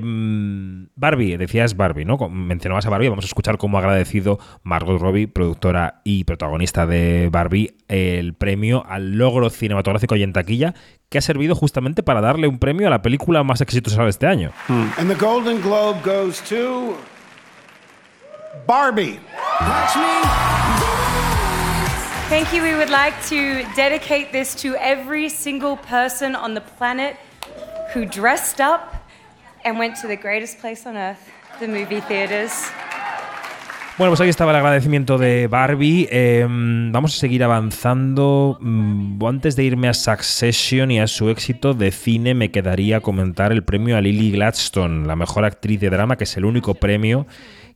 [0.95, 2.17] Barbie, decías Barbie, ¿no?
[2.29, 7.29] Mencionabas a Barbie, vamos a escuchar cómo ha agradecido Margot Robbie, productora y protagonista de
[7.31, 10.75] Barbie, el premio al logro cinematográfico y en taquilla,
[11.09, 14.27] que ha servido justamente para darle un premio a la película más exitosa de este
[14.27, 14.53] año.
[14.69, 16.97] And the Golden Globe goes to
[18.67, 19.19] Barbie.
[22.33, 22.62] Thank you.
[22.62, 27.16] We would like to dedicate this to every single person on the planet
[27.92, 29.05] who dressed up
[29.66, 31.21] and went to the greatest place on earth,
[31.61, 32.51] the movie theaters.
[33.99, 36.09] Bueno, pues ahí estaba el agradecimiento de Barbie.
[36.11, 38.57] Eh, vamos a seguir avanzando.
[38.62, 43.53] Mm, Antes de irme a Succession y a su éxito de cine, me quedaría comentar
[43.53, 47.27] el premio a Lily Gladstone, la mejor actriz de drama, que es el único premio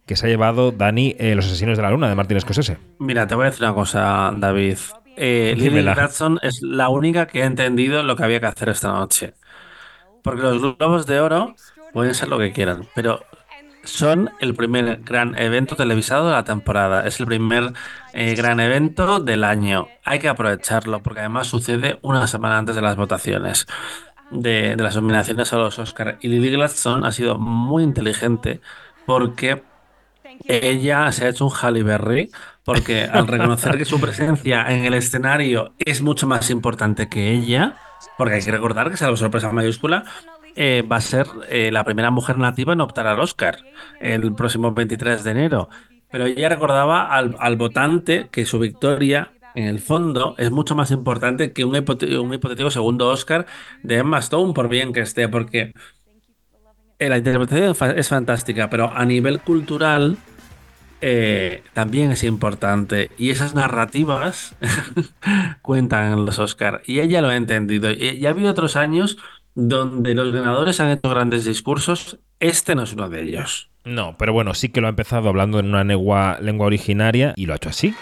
[0.06, 2.78] que se ha llevado Dani eh, Los Asesinos de la Luna, de Martin Scorsese.
[2.98, 4.78] Mira, te voy a decir una cosa, David.
[5.16, 5.82] Eh, Lily.
[5.82, 9.34] Gladstone es la única que ha entendido lo que había que hacer esta noche.
[10.22, 11.54] Porque los Globos de Oro
[11.92, 13.20] pueden ser lo que quieran, pero
[13.82, 17.06] son el primer gran evento televisado de la temporada.
[17.06, 17.72] Es el primer
[18.12, 19.88] eh, gran evento del año.
[20.04, 23.66] Hay que aprovecharlo porque además sucede una semana antes de las votaciones
[24.30, 26.18] de, de las nominaciones a los Oscar.
[26.20, 28.60] Y Lily Gladstone ha sido muy inteligente
[29.06, 29.62] porque
[30.46, 32.30] ella se ha hecho un Halle Berry
[32.66, 37.76] porque al reconocer que su presencia en el escenario es mucho más importante que ella,
[38.18, 40.04] porque hay que recordar que salvo sorpresa mayúscula,
[40.56, 43.58] eh, va a ser eh, la primera mujer nativa en optar al Oscar
[44.00, 45.68] el próximo 23 de enero.
[46.10, 51.52] Pero ella recordaba al, votante que su victoria, en el fondo, es mucho más importante
[51.52, 53.46] que un, un hipotético segundo Oscar
[53.84, 55.72] de Emma Stone, por bien que esté, porque
[56.98, 60.16] la interpretación es fantástica, pero a nivel cultural
[61.00, 63.10] eh, también es importante.
[63.18, 64.56] Y esas narrativas
[65.62, 66.82] cuentan en los Oscar.
[66.86, 67.90] Y ella lo ha entendido.
[67.90, 69.18] Y ya ha habido otros años
[69.54, 72.18] donde los ganadores han hecho grandes discursos.
[72.40, 73.70] Este no es uno de ellos.
[73.84, 77.46] No, pero bueno, sí que lo ha empezado hablando en una lengua, lengua originaria y
[77.46, 77.94] lo ha hecho así.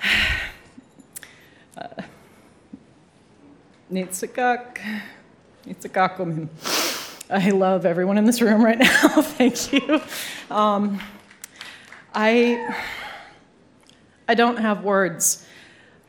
[3.90, 4.78] Nitsakak,
[5.66, 6.48] Nitsakakum.
[7.28, 8.86] I love everyone in this room right now.
[9.20, 10.00] Thank you.
[10.48, 11.00] Um,
[12.14, 12.76] I,
[14.28, 15.44] I don't have words.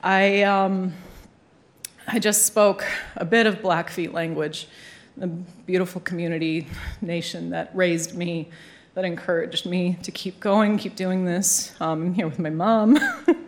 [0.04, 0.94] I, um,
[2.08, 4.68] I just spoke a bit of Blackfeet language,
[5.18, 6.68] the beautiful community
[7.02, 8.50] nation that raised me,
[8.94, 11.74] that encouraged me to keep going, keep doing this.
[11.82, 13.00] Um, I'm here with my mom,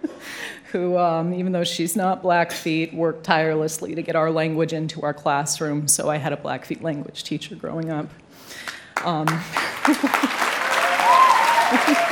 [0.73, 5.13] who, um, even though she's not Blackfeet, worked tirelessly to get our language into our
[5.13, 5.88] classroom.
[5.88, 8.09] So I had a Blackfeet language teacher growing up.
[9.05, 9.27] Um,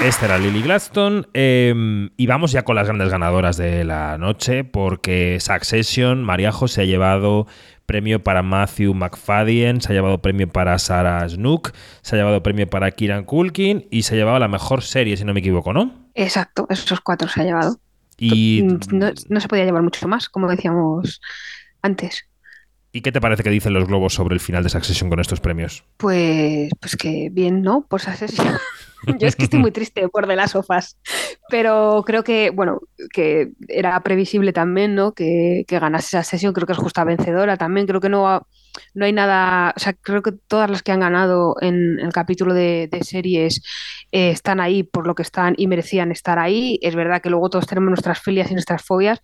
[0.01, 1.25] Esta era Lily Gladstone.
[1.33, 6.81] eh, y vamos ya con las grandes ganadoras de la noche, porque Succession, Mariajo se
[6.81, 7.47] ha llevado
[7.85, 12.67] premio para Matthew McFadden, se ha llevado premio para Sarah Snook, se ha llevado premio
[12.67, 15.93] para Kieran Culkin y se ha llevado la mejor serie, si no me equivoco, ¿no?
[16.15, 17.77] Exacto, esos cuatro se ha llevado.
[18.23, 21.19] Y, No, no se podía llevar mucho más, como decíamos
[21.81, 22.25] antes.
[22.93, 25.39] ¿Y qué te parece que dicen los globos sobre el final de Succession con estos
[25.39, 25.83] premios?
[25.97, 27.85] Pues, pues que bien, ¿no?
[27.87, 28.47] Por esa sesión.
[29.19, 30.97] Yo es que estoy muy triste por de las sofás,
[31.49, 32.81] pero creo que, bueno,
[33.11, 35.13] que era previsible también, ¿no?
[35.13, 38.45] Que, que ganase esa sesión, creo que es justa vencedora también, creo que no, ha-
[38.93, 42.53] no hay nada, o sea, creo que todas las que han ganado en el capítulo
[42.53, 43.61] de, series
[44.11, 46.79] eh, están ahí por lo que están y merecían estar ahí.
[46.81, 49.21] Es verdad que luego todos tenemos nuestras filias y nuestras fobias,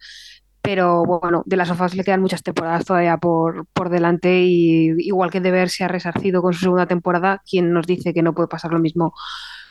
[0.62, 5.32] pero bueno, de las sofás le quedan muchas temporadas todavía por, por delante y igual
[5.32, 8.50] que Deber se ha resarcido con su segunda temporada, ¿quién nos dice que no puede
[8.50, 9.14] pasar lo mismo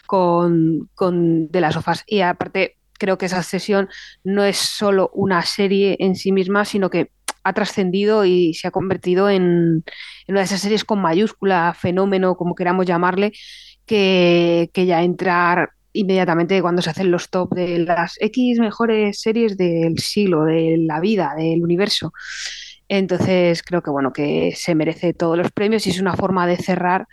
[0.06, 2.02] con, con de las sofás?
[2.06, 3.88] Y aparte, creo que esa sesión
[4.24, 7.10] no es solo una serie en sí misma, sino que
[7.46, 9.42] ha trascendido y se ha convertido en,
[10.26, 13.32] en una de esas series con mayúscula, fenómeno, como queramos llamarle,
[13.86, 19.56] que, que ya entrar inmediatamente cuando se hacen los top de las X mejores series
[19.56, 22.12] del siglo, de la vida, del universo.
[22.88, 26.56] Entonces creo que bueno, que se merece todos los premios y es una forma de
[26.56, 27.06] cerrar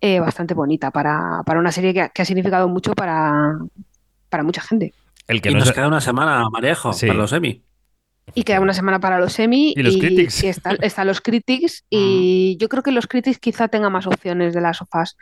[0.00, 3.58] eh, bastante bonita para, para una serie que ha, que ha significado mucho para,
[4.28, 4.94] para mucha gente.
[5.28, 7.06] El que y no nos se- queda una semana, Marejo, Sí.
[7.06, 7.62] para los Emmy.
[8.34, 10.44] Y queda una semana para los Emmy Y los Critics.
[10.44, 14.54] y está- están los Critics y yo creo que los Critics quizá tengan más opciones
[14.54, 15.16] de las sofás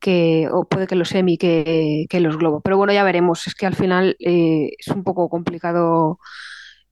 [0.00, 2.60] que, o puede que los Emmy que, que los Globo.
[2.60, 3.46] Pero bueno, ya veremos.
[3.46, 6.18] Es que al final eh, es un poco complicado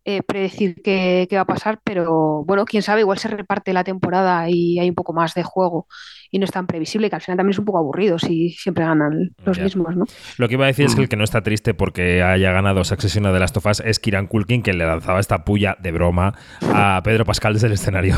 [0.05, 3.85] eh, predecir qué, qué va a pasar, pero bueno, quién sabe, igual se reparte la
[3.85, 5.87] temporada y hay un poco más de juego
[6.31, 8.85] y no es tan previsible, que al final también es un poco aburrido si siempre
[8.85, 9.65] ganan los Ya.
[9.65, 10.05] mismos, ¿no?
[10.37, 12.83] Lo que iba a decir es que el que no está triste porque haya ganado
[12.85, 16.35] Succession de las Tofas es Kieran Culkin, que le lanzaba esta puya de broma
[16.75, 18.17] a Pedro Pascal desde el escenario.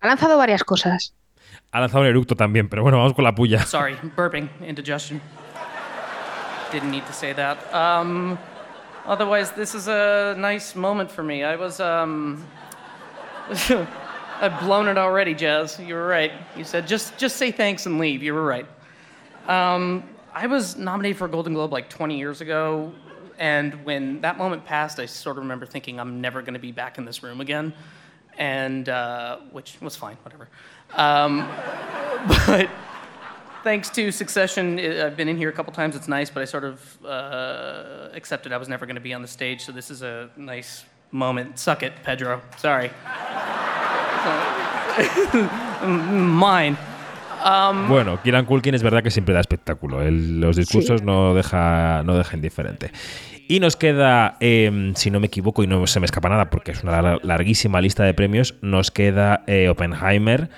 [0.00, 1.14] Ha lanzado varias cosas.
[1.72, 3.60] Ha lanzado un eructo también, pero bueno, vamos con la puya.
[3.66, 5.20] Sorry, burping, indigestion.
[6.72, 7.58] Didn't need to say that.
[7.74, 8.36] Um,
[9.06, 11.42] otherwise, this is a nice moment for me.
[11.44, 12.46] I was, um,
[13.48, 15.78] I've blown it already, Jazz.
[15.78, 16.32] You were right.
[16.56, 18.22] You said just, just say thanks and leave.
[18.22, 18.66] You were right.
[19.48, 22.92] Um, I was nominated for a Golden Globe like 20 years ago,
[23.38, 26.72] and when that moment passed, I sort of remember thinking I'm never going to be
[26.72, 27.72] back in this room again,
[28.38, 30.48] and uh, which was fine, whatever.
[30.94, 31.48] Um,
[32.46, 32.70] but
[33.64, 35.94] thanks to Succession, I've been in here a couple times.
[35.96, 39.22] It's nice, but I sort of uh, accepted I was never going to be on
[39.22, 41.58] the stage, so this is a nice moment.
[41.58, 42.40] Suck it, Pedro.
[42.56, 42.90] Sorry.
[45.86, 46.76] Mine.
[47.44, 50.02] Um, Bueno, Kieran Culkin es verdad que siempre da espectáculo.
[50.02, 52.90] Él- los discursos no, deja, no deja indiferente.
[53.48, 56.70] Y nos queda, eh, si no me equivoco y no se me escapa nada porque
[56.72, 60.50] es una lar- larguísima lista de premios, nos queda eh, Oppenheimer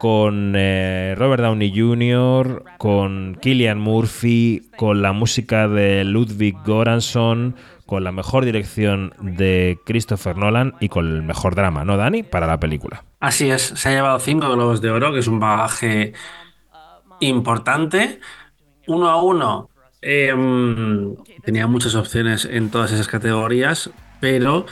[0.00, 8.02] con eh, Robert Downey Jr., con Killian Murphy, con la música de Ludwig Göransson, con
[8.02, 12.22] la mejor dirección de Christopher Nolan y con el mejor drama, ¿no, Dani?
[12.22, 13.04] Para la película.
[13.20, 16.14] Así es, se ha llevado cinco globos de oro, que es un bagaje
[17.20, 18.20] importante.
[18.86, 19.68] Uno a uno.
[20.00, 20.34] eh,
[21.44, 24.64] tenía muchas opciones en todas esas categorías, pero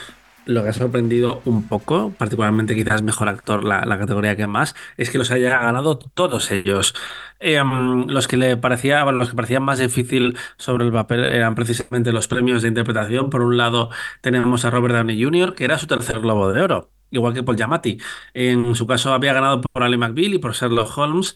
[0.49, 5.11] lo que ha sorprendido un poco, particularmente quizás mejor actor, la, categoría que más, es
[5.11, 6.95] que los haya ganado todos ellos.
[7.39, 7.61] Eh,
[8.07, 12.11] los que le parecía, bueno, los que parecían más difícil sobre el papel eran precisamente
[12.11, 13.29] los premios de interpretación.
[13.29, 13.89] Por un lado
[14.21, 16.89] tenemos a Robert Downey Jr., que era su tercer globo de oro.
[17.11, 17.99] Igual que Paul Giamatti.
[18.33, 21.35] En su caso había ganado por Ali McBeal y por Sherlock Holmes.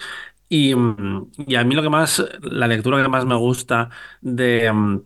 [0.49, 3.89] Y, mm, y a mí lo que más, la lectura que más me gusta
[4.21, 5.02] de, mm,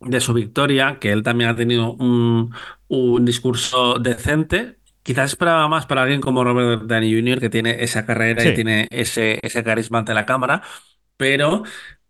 [0.00, 2.54] de su victoria, que él también ha tenido un,
[2.88, 4.78] un discurso decente.
[5.02, 8.48] Quizás esperaba más para alguien como Robert Downey Jr., que tiene esa carrera Sí.
[8.50, 10.62] y tiene ese, ese carisma ante la cámara,
[11.16, 11.62] pero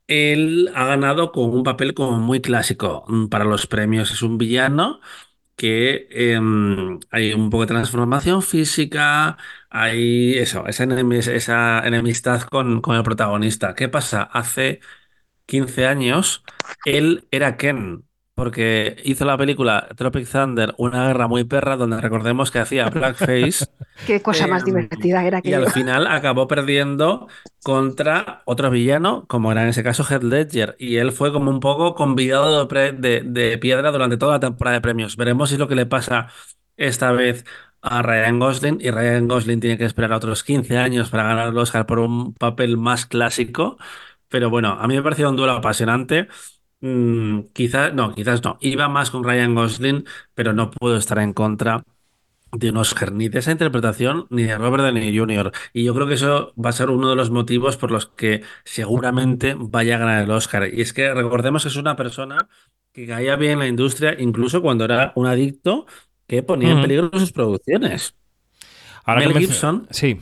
[0.08, 4.10] él ha ganado con un papel como muy clásico mm, para los premios.
[4.12, 5.00] Es un villano
[5.56, 9.38] que em, hay un poco de transformación física,
[9.70, 13.74] hay eso, esa, enemis- esa enemistad con, con el protagonista.
[13.74, 14.22] ¿Qué pasa?
[14.22, 14.80] Hace
[15.46, 16.44] 15 años,
[16.84, 18.04] él era Ken,
[18.36, 23.66] porque hizo la película Tropic Thunder, una guerra muy perra, donde recordemos que hacía blackface.
[24.04, 27.28] Qué cosa más Em, divertida era Y al final acabó perdiendo
[27.62, 30.76] contra otro villano, como era en ese caso Heath Ledger.
[30.78, 34.80] Y él fue como un poco convidado de- de piedra durante toda la temporada de
[34.82, 35.16] premios.
[35.16, 36.28] Veremos si es lo que le pasa
[36.76, 37.44] esta vez
[37.82, 38.78] a Ryan Gosling.
[38.80, 42.34] Y Ryan Gosling tiene que esperar otros 15 años para ganar el Oscar por un
[42.34, 43.78] papel más clásico.
[44.28, 46.28] Pero bueno, a mí me pareció un duelo apasionante.
[46.80, 48.58] Mm, quizás, no, quizás no.
[48.60, 51.82] Iba más con Ryan Gosling, pero no puedo estar en contra
[52.52, 55.52] de un Oscar, ni de esa interpretación, ni de Robert Downey Jr.
[55.72, 58.42] Y yo creo que eso va a ser uno de los motivos por los que
[58.64, 60.68] seguramente vaya a ganar el Oscar.
[60.72, 62.48] Y es que recordemos que es una persona
[62.92, 65.86] que caía bien en la industria, incluso cuando era un adicto
[66.26, 68.14] que ponía en peligro sus producciones.
[69.04, 70.18] Ahora Mel Gibson, Sí.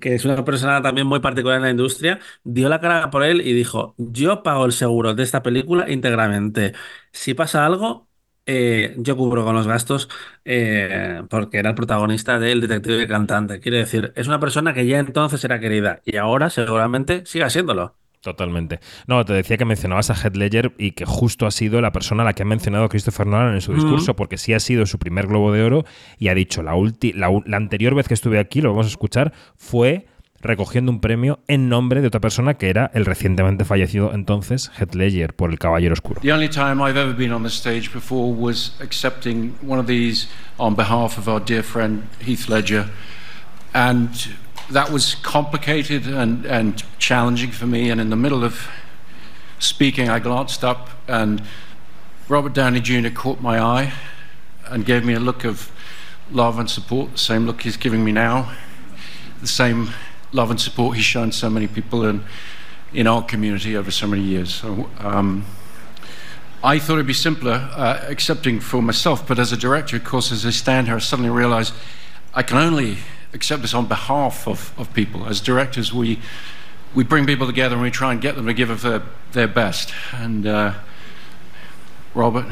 [0.00, 3.40] Que es una persona también muy particular en la industria, dio la cara por él
[3.42, 6.72] y dijo, yo pago el seguro de esta película íntegramente.
[7.12, 8.08] Si pasa algo,
[8.46, 10.08] eh, yo cubro con los gastos
[10.44, 13.60] eh, porque era el protagonista del detective y cantante.
[13.60, 17.96] Quiero decir, es una persona que ya entonces era querida y ahora seguramente siga siéndolo.
[18.26, 18.80] Totalmente.
[19.06, 22.22] No, te decía que mencionabas a Heath Ledger y que justo ha sido la persona
[22.22, 23.80] a la que ha mencionado a Christopher Nolan en su Ujú.
[23.82, 25.84] discurso, porque sí ha sido su primer Globo de Oro
[26.18, 28.86] y ha dicho, la, ulti- la, u- la anterior vez que estuve aquí, lo vamos
[28.86, 30.06] a escuchar, fue
[30.40, 34.94] recogiendo un premio en nombre de otra persona que era el recientemente fallecido entonces Heath
[34.96, 36.20] Ledger por El Caballero Oscuro.
[36.20, 40.28] The only time I've ever been on the stage before was accepting one of these
[40.58, 42.86] on behalf of our dear friend Heath Ledger.
[43.72, 44.10] And
[44.70, 47.90] that was complicated and, and challenging for me.
[47.90, 48.68] And in the middle of
[49.58, 51.42] speaking, I glanced up and
[52.28, 53.10] Robert Downey Jr.
[53.10, 53.92] caught my eye
[54.68, 55.70] and gave me a look of
[56.30, 58.52] love and support, the same look he's giving me now,
[59.40, 59.90] the same
[60.32, 62.24] love and support he's shown so many people in,
[62.92, 64.52] in our community over so many years.
[64.52, 65.44] So, um,
[66.64, 70.32] I thought it'd be simpler uh, accepting for myself, but as a director, of course,
[70.32, 71.70] as I stand here, I suddenly realize
[72.34, 72.98] I can only
[73.36, 75.26] accept this on behalf of, of people.
[75.26, 76.18] As directors, we
[76.96, 79.46] we bring people together and we try and get them to give of their, their
[79.46, 79.92] best.
[80.14, 80.74] And uh,
[82.14, 82.46] Robert,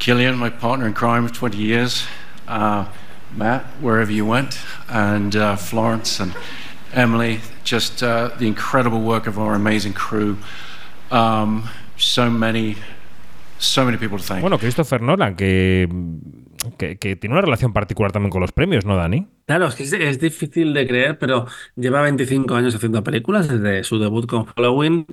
[0.00, 2.04] Killian, my partner in crime of 20 years,
[2.48, 2.86] uh,
[3.34, 6.34] Matt, wherever you went, and uh, Florence and
[6.92, 10.38] Emily, just uh, the incredible work of our amazing crew.
[11.12, 12.76] Um, so many,
[13.58, 14.40] so many people to thank.
[14.40, 15.86] Bueno, Christopher Nolan, que,
[16.76, 19.26] que, tiene una relación particular también con los premios, ¿no, Dani?
[19.46, 23.98] Claro, es que es, difícil de creer, pero lleva 25 años haciendo películas desde su
[23.98, 25.06] debut con Halloween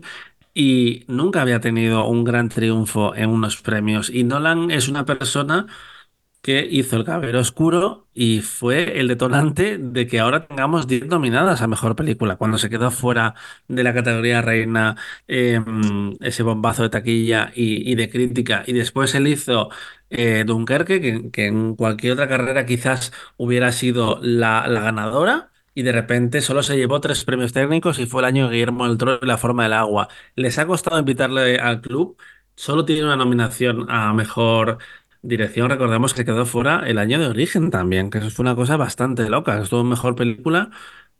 [0.54, 4.10] y nunca había tenido un gran triunfo en unos premios.
[4.10, 5.68] Y Nolan es una persona
[6.46, 11.64] que hizo El Caballero Oscuro y fue el detonante de que ahora tengamos 10 nominadas
[11.64, 12.36] a Mejor Película.
[12.36, 13.34] Cuando se quedó fuera
[13.68, 14.96] de la categoría reina
[15.28, 15.60] eh,
[16.22, 18.64] ese bombazo de taquilla y, y de crítica.
[18.68, 19.70] Y después él hizo
[20.10, 25.52] eh, Dunkerque, que, en cualquier otra carrera quizás hubiera sido la, la ganadora.
[25.78, 28.88] Y de repente solo se llevó tres premios técnicos y fue el año de Guillermo
[28.88, 30.08] del Toro y La Forma del Agua.
[30.36, 32.18] Les ha costado invitarle al club.
[32.56, 34.78] Solo tiene una nominación a Mejor
[35.22, 38.78] Dirección, recordemos que quedó fuera el año de origen también, que eso fue una cosa
[38.78, 39.60] bastante loca.
[39.60, 40.70] Estuvo en mejor película,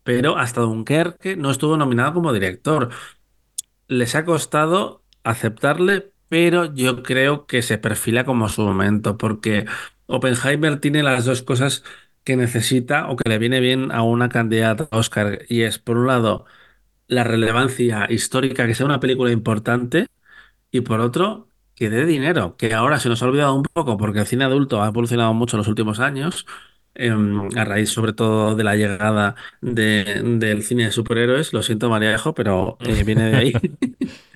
[0.04, 2.90] pero hasta Dunkerque no estuvo nominado como director.
[3.88, 9.66] Les ha costado aceptarle, pero yo creo que se perfila como su momento, porque
[10.08, 11.84] Oppenheimer tiene las dos cosas
[12.24, 15.98] que necesita o que le viene bien a una candidata a Oscar, y es, por
[15.98, 16.46] un lado,
[17.08, 20.08] la relevancia histórica, que sea una película importante,
[20.72, 24.20] y por otro, que dé dinero, que ahora se nos ha olvidado un poco porque
[24.20, 26.46] el cine adulto ha evolucionado mucho en los últimos años,
[26.96, 31.54] em, a raíz sobre todo de la llegada de- del cine de superhéroes.
[31.54, 33.54] Lo siento, Mariajo, pero eh, viene de ahí.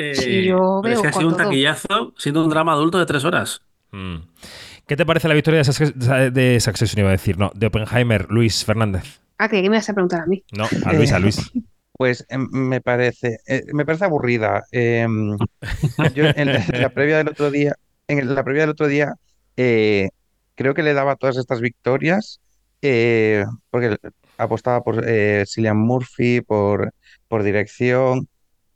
[0.00, 3.24] Eh, Sí, yo es que ha sido un taquillazo siendo un drama adulto de tres
[3.24, 3.62] horas.
[3.90, 4.18] Mm.
[4.86, 7.00] ¿Qué te parece la victoria de, de Succession?
[7.00, 9.20] Iba a decir, no, de Oppenheimer, Luis Fernández.
[9.38, 10.44] Ah, creí que me ibas a preguntar a mí.
[10.52, 11.50] No, a Luis, a Luis.
[11.98, 14.62] Pues em, me parece, eh, me parece aburrida.
[14.70, 15.36] Em,
[16.14, 17.74] yo en la, en la previa del otro día,
[18.06, 19.14] en la previa del otro día,
[19.56, 20.10] eh,
[20.54, 22.40] creo que le daba todas estas victorias
[22.82, 23.96] eh, porque
[24.36, 26.92] apostaba por eh, Cillian Murphy, por,
[27.26, 28.28] por dirección,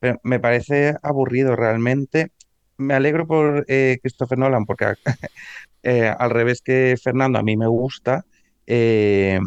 [0.03, 2.33] pero me parece aburrido realmente.
[2.77, 4.95] Me alegro por eh, Christopher Nolan porque
[5.85, 8.25] eh, al revés que Fernando, a mí me gusta,
[8.67, 9.39] eh,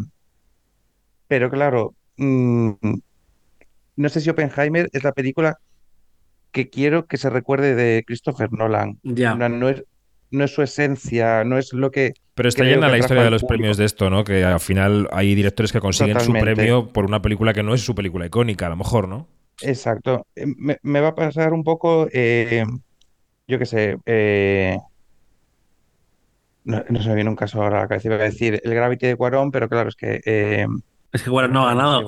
[1.28, 2.72] pero claro, mm,
[3.98, 5.58] no sé si Oppenheimer es la película
[6.54, 8.98] que quiero que se recuerde de Christopher Nolan.
[9.14, 9.84] Plan, No es,
[10.32, 12.14] no es su esencia, no es lo que.
[12.34, 13.58] Pero está llena la historia de los público.
[13.58, 14.24] premios de esto, ¿no?
[14.24, 17.82] Que al final hay directores que consiguen su premio por una película que no es
[17.82, 19.35] su película icónica, a lo mejor, ¿no?
[19.62, 20.28] Exacto.
[20.36, 22.64] Eh, Me, me va a pasar un poco, eh,
[23.48, 24.78] yo qué sé, eh,
[26.64, 28.74] no, no se me viene un caso ahora a la cabeza, iba a decir el
[28.74, 30.22] Gravity de Cuarón, pero claro, es que...
[30.26, 30.66] eh,
[31.12, 32.08] Es que bueno, no ha ganado.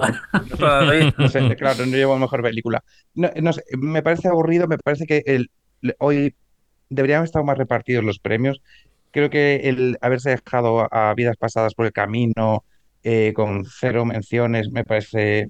[1.18, 2.84] No sé, claro, no llevo mejor película.
[3.14, 5.50] No, no sé, me parece aburrido, me parece que el,
[6.00, 6.36] hoy
[6.90, 8.62] deberían estar más repartidos los premios.
[9.12, 12.66] Creo que el haberse dejado a, a vidas pasadas por el camino
[13.04, 15.50] eh, con cero menciones me parece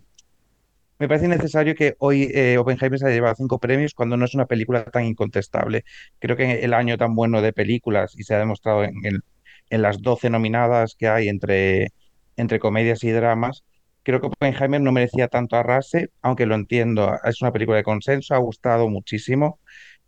[0.99, 4.33] me parece innecesario que hoy eh, Oppenheimer se haya llevado cinco premios cuando no es
[4.33, 5.83] una película tan incontestable.
[6.19, 9.21] Creo que el año tan bueno de películas y se ha demostrado en el,
[9.69, 11.89] en las 12 nominadas que hay entre,
[12.35, 13.63] entre comedias y dramas,
[14.03, 18.33] creo que Oppenheimer no merecía tanto arrase, aunque lo entiendo, es una película de consenso,
[18.33, 19.59] ha gustado muchísimo.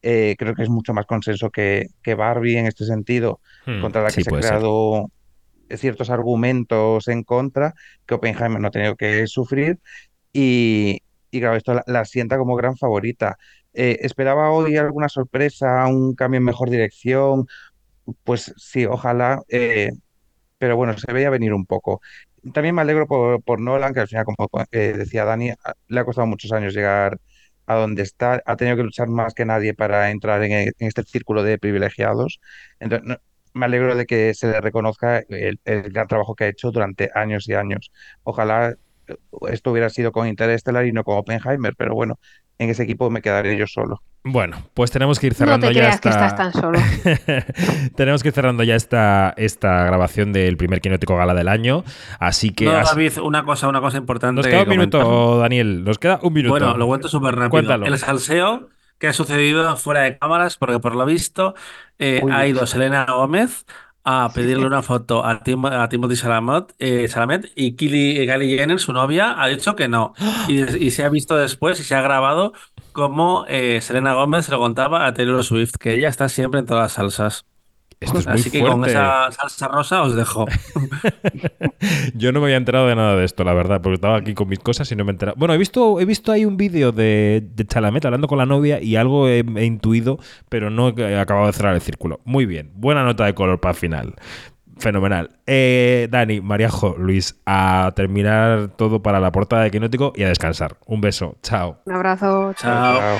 [0.02, 4.02] Eh, creo que es mucho más consenso que, que Barbie en este sentido, Hmm, contra
[4.02, 4.60] la que sí, se ser.
[4.60, 5.12] creado
[5.78, 7.74] ciertos argumentos en contra
[8.06, 9.80] que Oppenheimer no ha tenido que sufrir
[10.34, 11.00] y,
[11.32, 13.38] claro, esto la, sienta como gran favorita.
[13.74, 17.48] Eh, esperaba hoy alguna sorpresa, un cambio en mejor dirección,
[18.24, 19.92] pues sí, ojalá, eh,
[20.58, 22.02] pero bueno, se veía venir un poco.
[22.54, 26.00] También me alegro por, por Nolan, que al final, como eh, decía Dani, a- le
[26.00, 27.20] ha costado muchos años llegar
[27.66, 31.44] a donde está, ha tenido que luchar más que nadie para entrar en, este círculo
[31.44, 32.40] de privilegiados.
[32.80, 33.18] Entonces,
[33.54, 37.10] me alegro de que se le reconozca el, el gran trabajo que ha hecho durante
[37.14, 37.92] años y años.
[38.24, 38.76] Ojalá
[39.50, 42.20] esto hubiera sido con Interstellar y no con Oppenheimer, pero bueno,
[42.58, 44.02] en ese equipo me quedaré yo solo.
[44.24, 46.10] Bueno, pues tenemos que ir No cerrando te ya creas esta...
[46.10, 46.80] que estás tan solo.
[47.96, 51.84] tenemos que ir cerrando ya esta, esta grabación del primer Quinótico Gala del año.
[52.20, 52.66] Así que.
[52.66, 54.36] No, has- David, una cosa, una cosa importante.
[54.42, 55.02] Nos queda un comentar.
[55.02, 55.84] minuto, Daniel.
[55.84, 56.52] Nos queda un minuto.
[56.52, 57.50] Bueno, lo cuento súper rápido.
[57.50, 57.86] Cuéntalo.
[57.86, 61.56] El salseo que ha sucedido fuera de cámaras, porque por lo visto
[61.98, 63.66] eh, ha ido Selena Gómez
[64.26, 68.80] a pedirle una foto a, Tim- a Timothy Salamet, eh, Chalamet y Kylie, Kylie Jenner,
[68.80, 70.14] su novia, ha dicho que no.
[70.46, 72.54] Y, y se ha visto después y se ha grabado
[72.92, 76.66] cómo eh, Selena Gómez se lo contaba a Taylor Swift, que ella está siempre en
[76.66, 77.46] todas las salsas.
[78.00, 80.46] Esto es muy Así que con esa salsa rosa os dejo.
[82.14, 84.48] Yo no me había enterado de nada de esto, la verdad, porque estaba aquí con
[84.48, 85.36] mis cosas y no me he enterado.
[85.38, 88.82] Bueno, he visto, he visto ahí un vídeo de, de Chalamet hablando con la novia
[88.82, 92.22] y algo he, he intuido, pero no he acabado de cerrar el círculo.
[92.24, 94.16] Muy bien, buena nota de color para el final.
[94.80, 95.30] Fenomenal.
[95.46, 100.78] Eh, Dani, Mariajo, Luis, a terminar todo para la portada de Quinótico y a descansar.
[100.86, 101.36] Un beso.
[101.44, 101.82] Chao.
[101.86, 102.54] Un abrazo.
[102.54, 103.20] Chao.